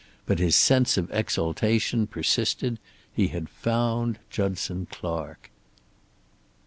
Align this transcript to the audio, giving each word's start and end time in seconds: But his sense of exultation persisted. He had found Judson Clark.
But 0.25 0.39
his 0.39 0.55
sense 0.55 0.97
of 0.97 1.11
exultation 1.11 2.07
persisted. 2.07 2.79
He 3.13 3.27
had 3.27 3.47
found 3.47 4.17
Judson 4.31 4.87
Clark. 4.89 5.51